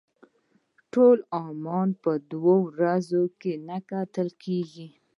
[0.93, 4.87] ټول عمان په دوه ورځو کې نه کتل کېږي.